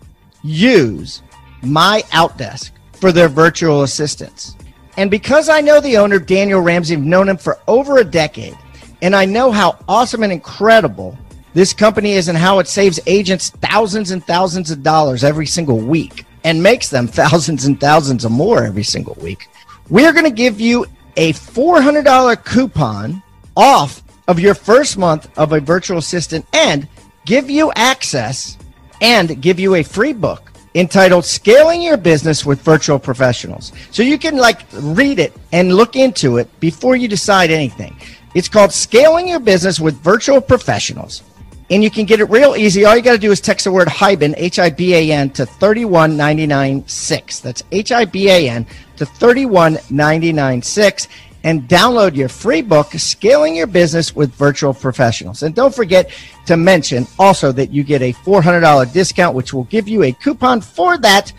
[0.44, 1.22] use
[1.62, 4.56] my Outdesk for their virtual assistants.
[4.98, 8.58] And because I know the owner, Daniel Ramsey, I've known him for over a decade,
[9.02, 11.18] and I know how awesome and incredible
[11.54, 15.78] this company is and how it saves agents thousands and thousands of dollars every single
[15.78, 19.50] week and makes them thousands and thousands of more every single week,
[19.90, 20.86] we're going to give you
[21.18, 23.22] a $400 coupon
[23.56, 26.88] off of your first month of a virtual assistant and
[27.26, 28.58] give you access
[29.02, 33.72] and give you a free book entitled Scaling Your Business with Virtual Professionals.
[33.92, 37.96] So you can like read it and look into it before you decide anything.
[38.34, 41.24] It's called Scaling Your Business with Virtual Professionals
[41.70, 42.86] and you can get it real easy.
[42.86, 45.32] All you got to do is text the word Hiban, H I B A N,
[45.32, 47.40] to 31996.
[47.40, 51.08] That's H I B A N to 31996
[51.46, 55.44] and download your free book, Scaling Your Business with Virtual Professionals.
[55.44, 56.12] And don't forget
[56.48, 60.60] to mention also that you get a $400 discount, which will give you a coupon
[60.60, 61.32] for that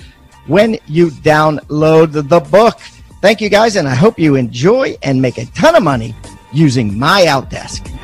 [0.47, 2.79] when you download the book.
[3.21, 6.15] Thank you guys, and I hope you enjoy and make a ton of money
[6.53, 7.96] using my Outdesk.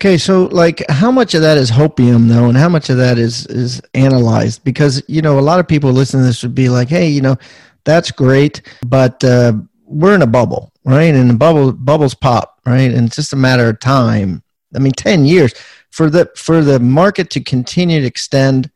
[0.00, 3.18] Okay, so like how much of that is hopium though, and how much of that
[3.18, 4.64] is is analyzed?
[4.64, 7.20] Because you know a lot of people listening to this would be like, hey, you
[7.20, 7.36] know,
[7.84, 9.52] that's great, but uh,
[9.84, 11.14] we're in a bubble, right?
[11.14, 12.90] And the bubble bubbles pop, right?
[12.90, 14.42] And it's just a matter of time.
[14.74, 15.52] I mean, ten years
[15.90, 18.70] for the for the market to continue to extend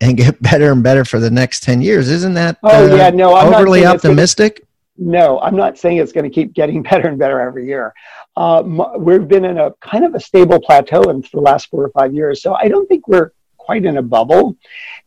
[0.00, 2.10] and get better and better for the next ten years.
[2.10, 2.58] Isn't that?
[2.64, 4.64] Oh uh, yeah, no, I'm overly optimistic.
[5.00, 7.94] No, I'm not saying it's going to keep getting better and better every year.
[8.38, 8.62] Uh,
[8.96, 11.90] we've been in a kind of a stable plateau in for the last four or
[11.90, 14.56] five years, so I don't think we're quite in a bubble.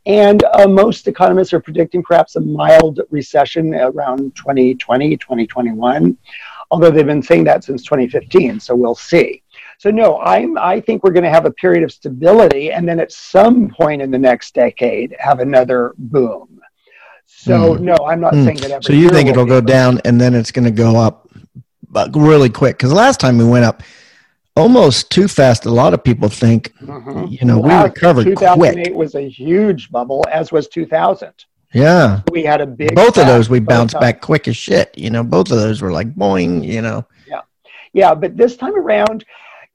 [0.05, 6.17] And uh, most economists are predicting perhaps a mild recession around 2020, 2021,
[6.71, 8.59] although they've been saying that since 2015.
[8.59, 9.43] So we'll see.
[9.77, 12.99] So no, I'm I think we're going to have a period of stability, and then
[12.99, 16.59] at some point in the next decade, have another boom.
[17.25, 17.79] So mm.
[17.79, 18.43] no, I'm not mm.
[18.43, 18.71] saying that.
[18.71, 21.20] Every so you think it'll go down and then it's going to go up,
[22.13, 22.77] really quick?
[22.77, 23.83] Because last time we went up
[24.55, 25.65] almost too fast.
[25.65, 27.27] A lot of people think, mm-hmm.
[27.29, 28.95] you know, well, we recovered 2008 quick.
[28.95, 31.33] was a huge bubble, as was 2000.
[31.73, 32.95] Yeah, we had a big.
[32.95, 34.97] Both of those we bounced back quick as shit.
[34.97, 36.65] You know, both of those were like boing.
[36.65, 37.05] You know.
[37.25, 37.41] Yeah,
[37.93, 39.23] yeah, but this time around,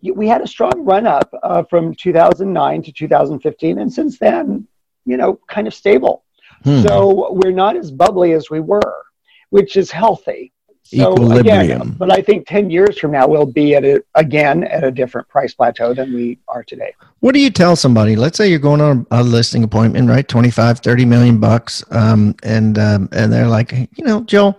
[0.02, 4.68] we had a strong run up uh, from 2009 to 2015, and since then,
[5.06, 6.24] you know, kind of stable.
[6.64, 6.82] Hmm.
[6.82, 9.04] So we're not as bubbly as we were,
[9.48, 10.52] which is healthy.
[10.88, 11.60] So Equilibrium.
[11.60, 14.90] Again, but I think 10 years from now, we'll be at it again at a
[14.92, 16.94] different price plateau than we are today.
[17.18, 18.14] What do you tell somebody?
[18.14, 20.26] Let's say you're going on a listing appointment, right?
[20.26, 21.82] 25, 30 million bucks.
[21.90, 24.54] Um, and, um, and they're like, you know, Joe,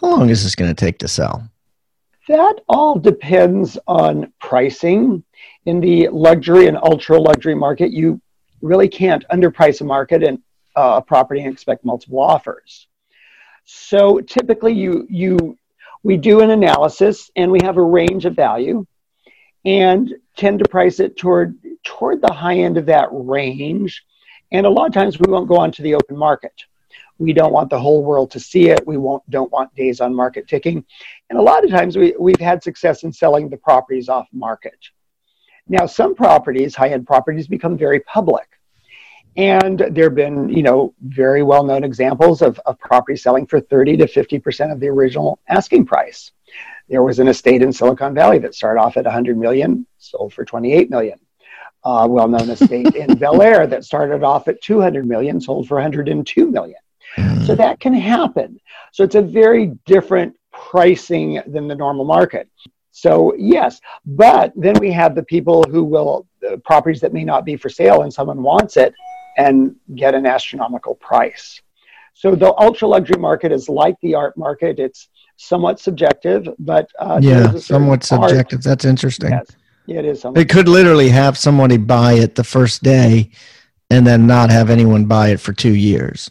[0.00, 1.46] how long is this going to take to sell?
[2.28, 5.22] That all depends on pricing.
[5.66, 8.22] In the luxury and ultra luxury market, you
[8.62, 10.38] really can't underprice a market and
[10.76, 12.86] uh, a property and expect multiple offers.
[13.64, 15.58] So typically, you you
[16.02, 18.84] we do an analysis and we have a range of value,
[19.64, 24.04] and tend to price it toward toward the high end of that range.
[24.50, 26.52] And a lot of times, we won't go onto the open market.
[27.18, 28.86] We don't want the whole world to see it.
[28.86, 30.84] We won't don't want days on market ticking.
[31.30, 34.78] And a lot of times, we, we've had success in selling the properties off market.
[35.68, 38.48] Now, some properties, high end properties, become very public
[39.36, 43.60] and there have been, you know, very well known examples of, of property selling for
[43.60, 46.32] 30 to 50% of the original asking price.
[46.88, 50.44] There was an estate in Silicon Valley that started off at 100 million, sold for
[50.44, 51.18] 28 million.
[51.84, 55.76] Uh, well known estate in Bel Air that started off at 200 million, sold for
[55.76, 56.78] 102 million.
[57.16, 57.46] Mm.
[57.46, 58.60] So that can happen.
[58.92, 62.48] So it's a very different pricing than the normal market.
[62.90, 67.44] So yes, but then we have the people who will uh, properties that may not
[67.44, 68.94] be for sale and someone wants it
[69.36, 71.60] and get an astronomical price.
[72.14, 74.78] So the ultra luxury market is like the art market.
[74.78, 78.58] It's somewhat subjective, but uh, yeah, somewhat subjective.
[78.58, 78.64] Art.
[78.64, 79.30] That's interesting.
[79.30, 79.46] Yes,
[79.86, 80.24] it is.
[80.36, 83.30] It could literally have somebody buy it the first day,
[83.90, 86.30] and then not have anyone buy it for two years.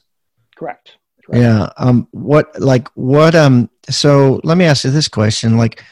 [0.55, 0.97] Correct.
[1.25, 1.41] Correct.
[1.41, 1.69] Yeah.
[1.77, 2.07] Um.
[2.11, 2.59] What?
[2.61, 3.35] Like what?
[3.35, 3.69] Um.
[3.89, 5.57] So let me ask you this question.
[5.57, 5.83] Like,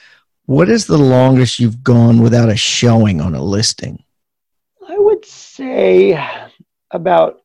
[0.45, 4.03] what is the longest you've gone without a showing on a listing?
[4.87, 6.13] I would say
[6.91, 7.41] about,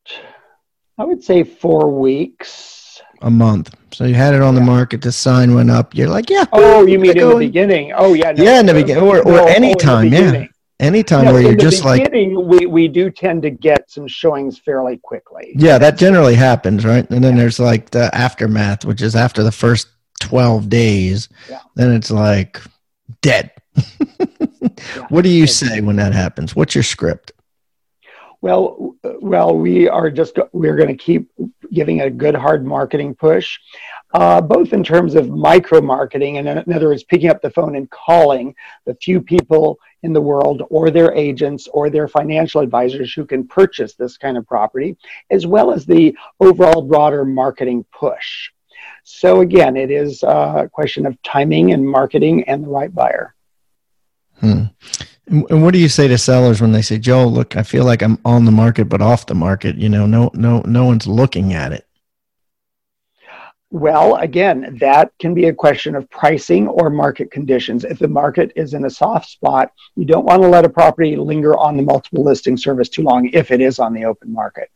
[0.99, 3.01] I would say, four weeks.
[3.23, 3.75] A month.
[3.93, 4.61] So you had it on yeah.
[4.61, 5.03] the market.
[5.03, 5.95] The sign went up.
[5.95, 6.45] You're like, yeah.
[6.53, 7.93] Oh, you mean in the beginning?
[7.95, 8.33] Oh, yeah.
[8.33, 10.13] No, yeah, in the beginning, or, or no, oh, anytime.
[10.13, 10.47] Oh, yeah.
[10.81, 12.11] Anytime where you're just like.
[12.13, 15.55] We, we do tend to get some showings fairly quickly.
[15.57, 17.09] Yeah, that generally happens, right?
[17.11, 17.43] And then yeah.
[17.43, 19.87] there's like the aftermath, which is after the first
[20.21, 21.29] 12 days.
[21.49, 21.61] Yeah.
[21.77, 22.61] Then it's like
[23.23, 23.53] dead.
[25.09, 26.57] what do you say when that happens?
[26.57, 27.33] What's your script?
[28.45, 31.31] Well, well, we are just we're going to keep
[31.73, 33.59] giving a good hard marketing push,
[34.13, 37.75] uh, both in terms of micro marketing and in other words, picking up the phone
[37.75, 38.55] and calling
[38.85, 43.49] the few people in the world or their agents or their financial advisors who can
[43.49, 44.95] purchase this kind of property,
[45.31, 48.51] as well as the overall broader marketing push.
[49.05, 53.35] So again, it is a question of timing and marketing and the right buyer.
[54.41, 54.65] Hmm.
[55.27, 58.03] And what do you say to sellers when they say, "Joe, look, I feel like
[58.03, 59.77] I'm on the market but off the market.
[59.77, 61.87] You know, no, no, no one's looking at it."
[63.71, 67.85] Well, again, that can be a question of pricing or market conditions.
[67.85, 71.17] If the market is in a soft spot, you don't want to let a property
[71.17, 74.71] linger on the multiple listing service too long if it is on the open market.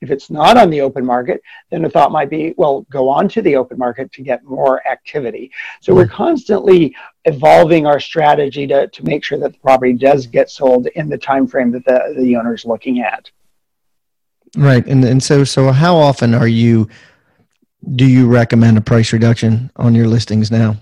[0.00, 1.40] If it's not on the open market,
[1.70, 4.86] then the thought might be, well, go on to the open market to get more
[4.86, 5.50] activity.
[5.80, 6.14] So we're mm-hmm.
[6.14, 11.08] constantly evolving our strategy to, to make sure that the property does get sold in
[11.08, 13.30] the time frame that the, the owner is looking at.
[14.56, 14.86] Right.
[14.86, 16.88] And and so so how often are you
[17.96, 20.76] do you recommend a price reduction on your listings now?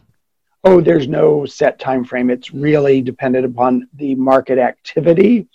[0.65, 2.31] Oh, there's no set time frame.
[2.31, 5.49] It's really dependent upon the market activity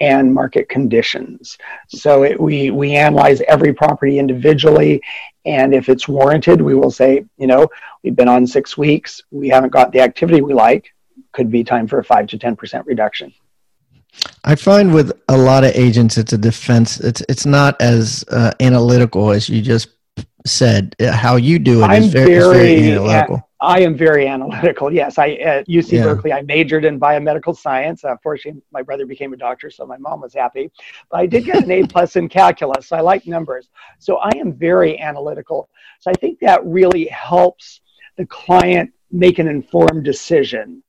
[0.00, 1.58] and market conditions.
[1.88, 5.00] So it, we we analyze every property individually,
[5.44, 7.68] and if it's warranted, we will say, you know,
[8.02, 10.92] we've been on six weeks, we haven't got the activity we like,
[11.32, 13.32] could be time for a five to ten percent reduction.
[14.44, 17.00] I find with a lot of agents, it's a defense.
[17.00, 19.88] It's it's not as uh, analytical as you just
[20.46, 20.94] said.
[21.00, 23.48] How you do it I'm is very, very, very analytical.
[23.60, 24.92] I am very analytical.
[24.92, 26.02] Yes, I at UC yeah.
[26.02, 28.02] Berkeley I majored in biomedical science.
[28.02, 30.70] Unfortunately, my brother became a doctor, so my mom was happy.
[31.10, 32.88] But I did get an A plus in calculus.
[32.88, 33.68] So I like numbers,
[34.00, 35.68] so I am very analytical.
[36.00, 37.80] So I think that really helps
[38.16, 40.82] the client make an informed decision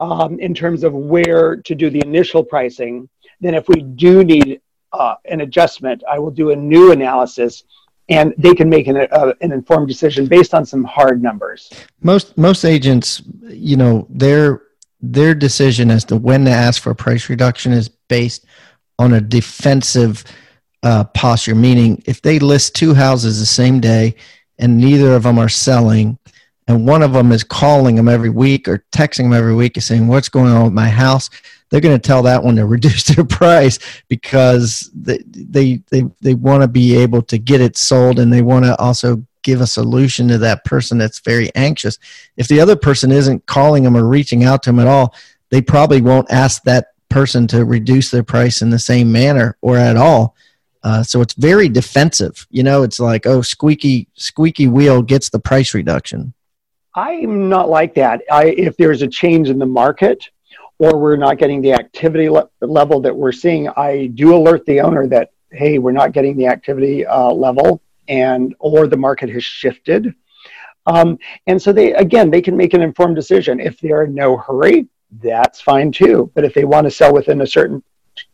[0.00, 3.08] um, in terms of where to do the initial pricing.
[3.40, 4.60] Then, if we do need
[4.92, 7.64] uh, an adjustment, I will do a new analysis
[8.08, 11.70] and they can make an, uh, an informed decision based on some hard numbers.
[12.02, 14.62] Most most agents, you know, their
[15.00, 18.44] their decision as to when to ask for a price reduction is based
[18.98, 20.24] on a defensive
[20.82, 21.54] uh, posture.
[21.54, 24.14] Meaning, if they list two houses the same day
[24.58, 26.18] and neither of them are selling,
[26.66, 29.84] and one of them is calling them every week or texting them every week and
[29.84, 31.28] saying, What's going on with my house?
[31.70, 36.34] They're going to tell that one to reduce their price because they, they, they, they
[36.34, 39.66] want to be able to get it sold and they want to also give a
[39.66, 41.98] solution to that person that's very anxious.
[42.36, 45.14] If the other person isn't calling them or reaching out to them at all,
[45.50, 49.76] they probably won't ask that person to reduce their price in the same manner or
[49.76, 50.34] at all.
[50.82, 52.46] Uh, so it's very defensive.
[52.50, 56.34] You know, it's like, oh, squeaky squeaky wheel gets the price reduction.
[56.94, 58.22] I'm not like that.
[58.30, 60.28] I, if there's a change in the market
[60.78, 64.80] or we're not getting the activity le- level that we're seeing, I do alert the
[64.80, 69.42] owner that, hey, we're not getting the activity uh, level and or the market has
[69.42, 70.14] shifted.
[70.86, 73.58] Um, and so they, again, they can make an informed decision.
[73.58, 74.86] If they're in no hurry,
[75.22, 76.30] that's fine too.
[76.34, 77.82] But if they want to sell within a certain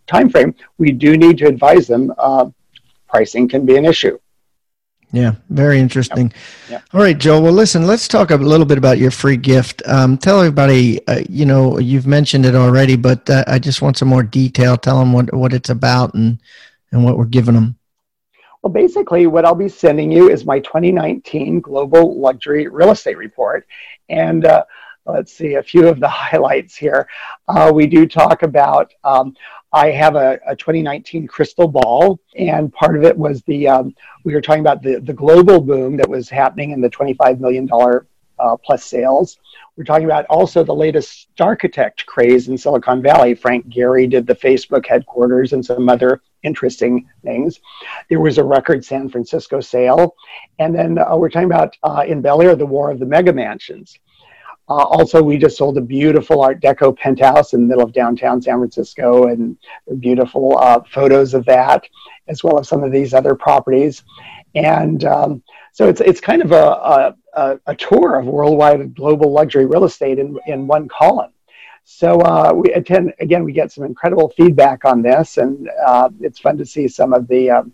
[0.06, 2.12] time frame, we do need to advise them.
[2.18, 2.50] Uh,
[3.08, 4.18] pricing can be an issue.
[5.12, 6.28] Yeah, very interesting.
[6.28, 6.70] Yep.
[6.70, 6.82] Yep.
[6.92, 7.42] All right, Joel.
[7.42, 9.82] Well, listen, let's talk a little bit about your free gift.
[9.86, 13.98] Um, tell everybody, uh, you know, you've mentioned it already, but uh, I just want
[13.98, 14.76] some more detail.
[14.76, 16.40] Tell them what, what it's about and,
[16.92, 17.76] and what we're giving them.
[18.62, 23.66] Well, basically, what I'll be sending you is my 2019 Global Luxury Real Estate Report.
[24.08, 24.64] And uh,
[25.06, 27.08] let's see a few of the highlights here.
[27.48, 29.34] Uh, we do talk about um,
[29.72, 33.94] I have a, a, 2019 crystal ball, and part of it was the um,
[34.24, 37.66] we were talking about the the global boom that was happening in the 25 million
[37.66, 38.06] dollar
[38.40, 39.38] uh, plus sales.
[39.76, 43.34] We're talking about also the latest architect craze in Silicon Valley.
[43.34, 47.60] Frank Gehry did the Facebook headquarters and some other interesting things.
[48.08, 50.16] There was a record San Francisco sale,
[50.58, 53.32] and then uh, we're talking about uh, in Bel Air the war of the mega
[53.32, 53.98] mansions.
[54.70, 58.40] Uh, also, we just sold a beautiful Art Deco penthouse in the middle of downtown
[58.40, 59.56] San Francisco, and
[59.98, 61.84] beautiful uh, photos of that,
[62.28, 64.04] as well as some of these other properties.
[64.54, 65.42] And um,
[65.72, 70.20] so it's it's kind of a, a, a, tour of worldwide global luxury real estate
[70.20, 71.32] in, in one column.
[71.82, 73.42] So uh, we attend again.
[73.42, 77.26] We get some incredible feedback on this, and uh, it's fun to see some of
[77.26, 77.50] the.
[77.50, 77.72] Um,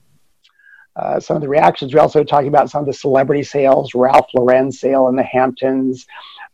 [0.97, 1.93] uh, some of the reactions.
[1.93, 6.07] We're also talking about some of the celebrity sales, Ralph Lauren sale in the Hamptons,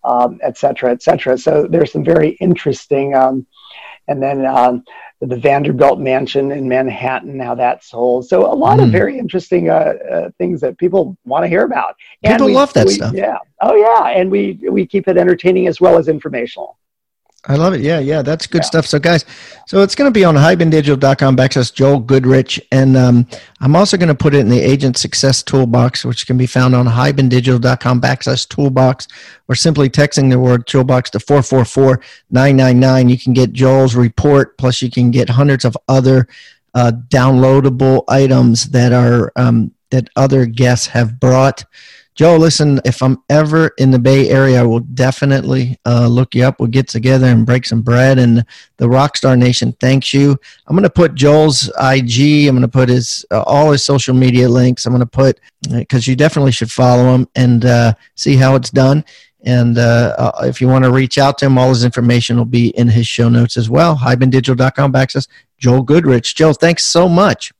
[0.05, 1.39] um, et cetera, et cetera.
[1.39, 3.47] So there's some very interesting, um,
[4.09, 4.85] and then um,
[5.21, 8.27] the Vanderbilt Mansion in Manhattan, how that sold.
[8.27, 8.83] So a lot mm.
[8.83, 8.93] of hmm.
[8.93, 11.95] very interesting uh, uh, things that people want to hear about.
[12.25, 13.15] And people we, love that we, stuff.
[13.15, 13.39] Yeah.
[13.61, 16.77] Oh yeah, and we we keep it entertaining as well as informational.
[17.49, 17.80] I love it.
[17.80, 18.66] Yeah, yeah, that's good yeah.
[18.66, 18.86] stuff.
[18.86, 19.24] So, guys,
[19.66, 22.61] so it's going to be on hibandigital.com backslash Joel Goodrich.
[22.70, 23.26] And um,
[23.61, 26.76] I'm also going to put it in the Agent Success Toolbox, which can be found
[26.76, 29.09] on hibandigital.com backslash toolbox
[29.49, 33.09] or simply texting the word toolbox to 444 999.
[33.09, 36.28] You can get Joel's report, plus, you can get hundreds of other
[36.74, 41.64] uh, downloadable items that are um, that other guests have brought.
[42.15, 46.45] Joe, listen, if I'm ever in the Bay Area, I will definitely uh, look you
[46.45, 46.61] up.
[46.61, 48.19] We'll get together and break some bread.
[48.19, 48.45] And
[48.77, 50.37] the Rockstar Nation thanks you.
[50.67, 52.49] I'm going to put Joel's IG.
[52.49, 54.85] I'm going to put his uh, all his social media links.
[54.85, 55.41] I'm going to put
[55.71, 59.05] because you definitely should follow him and uh, see how it's done.
[59.45, 62.45] And uh, uh, if you want to reach out to him, all his information will
[62.45, 63.97] be in his show notes as well.
[63.97, 66.35] Hibandigital.com backslash Joel Goodrich.
[66.35, 67.53] Joe, thanks so much.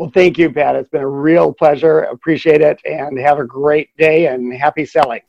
[0.00, 0.76] Well, thank you, Pat.
[0.76, 1.98] It's been a real pleasure.
[2.04, 2.80] Appreciate it.
[2.86, 5.20] And have a great day and happy selling.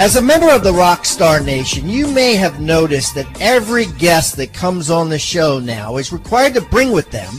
[0.00, 4.54] As a member of the Rockstar Nation, you may have noticed that every guest that
[4.54, 7.34] comes on the show now is required to bring with them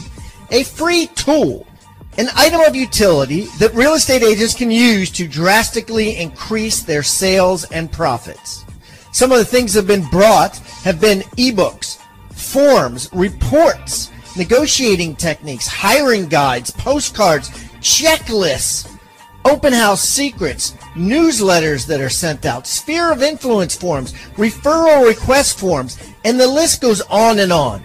[0.52, 1.66] a free tool,
[2.18, 7.64] an item of utility that real estate agents can use to drastically increase their sales
[7.72, 8.64] and profits.
[9.10, 11.96] Some of the things that have been brought have been ebooks
[12.40, 18.90] forms, reports, negotiating techniques, hiring guides, postcards, checklists,
[19.44, 25.98] open house secrets, newsletters that are sent out, sphere of influence forms, referral request forms,
[26.24, 27.82] and the list goes on and on.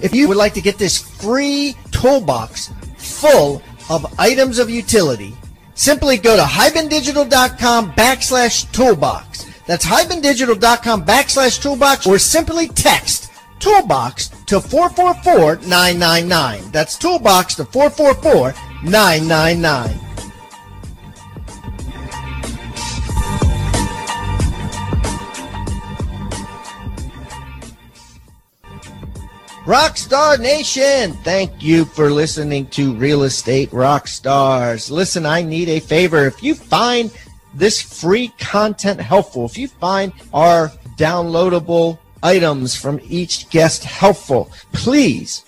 [0.00, 5.34] If you would like to get this free toolbox full of items of utility,
[5.74, 9.46] simply go to hibandigital.com backslash toolbox.
[9.66, 16.72] That's hibandigital.com backslash toolbox or simply text Toolbox to 444-999.
[16.72, 20.08] That's Toolbox to 444-999.
[29.68, 34.90] Rockstar Nation, thank you for listening to Real Estate Rockstars.
[34.90, 36.24] Listen, I need a favor.
[36.24, 37.10] If you find
[37.52, 44.50] this free content helpful, if you find our downloadable items from each guest helpful.
[44.72, 45.44] Please,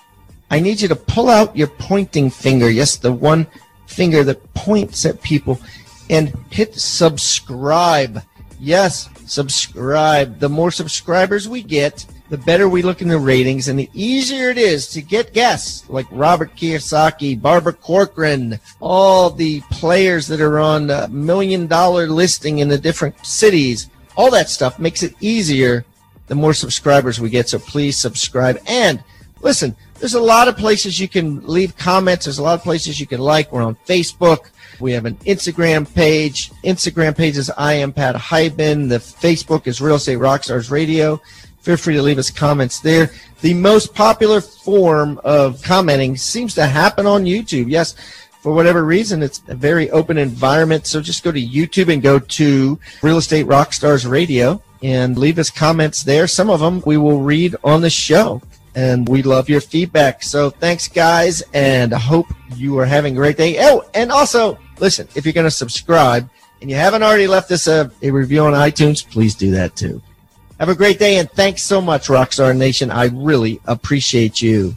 [0.50, 2.68] I need you to pull out your pointing finger.
[2.70, 3.46] Yes, the one
[3.86, 5.60] finger that points at people
[6.08, 8.22] and hit subscribe.
[8.58, 10.38] Yes, subscribe.
[10.38, 14.50] The more subscribers we get, the better we look in the ratings and the easier
[14.50, 20.60] it is to get guests like Robert Kiyosaki, Barbara Corcoran, all the players that are
[20.60, 23.90] on the million dollar listing in the different cities.
[24.16, 25.84] All that stuff makes it easier
[26.30, 27.48] the more subscribers we get.
[27.48, 28.56] So please subscribe.
[28.68, 29.02] And
[29.40, 32.24] listen, there's a lot of places you can leave comments.
[32.24, 33.50] There's a lot of places you can like.
[33.50, 34.50] We're on Facebook.
[34.78, 36.52] We have an Instagram page.
[36.62, 38.88] Instagram page is I am Pat Hiban.
[38.88, 41.20] The Facebook is Real Estate Rockstars Radio.
[41.62, 43.10] Feel free to leave us comments there.
[43.40, 47.68] The most popular form of commenting seems to happen on YouTube.
[47.68, 47.96] Yes,
[48.40, 50.86] for whatever reason, it's a very open environment.
[50.86, 55.50] So just go to YouTube and go to Real Estate Rockstars Radio and leave us
[55.50, 56.26] comments there.
[56.26, 58.42] Some of them we will read on the show.
[58.74, 60.22] And we love your feedback.
[60.22, 63.56] So thanks, guys, and I hope you are having a great day.
[63.58, 67.66] Oh, and also, listen, if you're going to subscribe and you haven't already left us
[67.66, 70.00] a, a review on iTunes, please do that too.
[70.60, 72.90] Have a great day, and thanks so much, Rockstar Nation.
[72.90, 74.76] I really appreciate you.